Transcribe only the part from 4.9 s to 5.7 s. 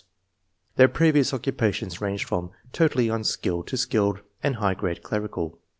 clerical.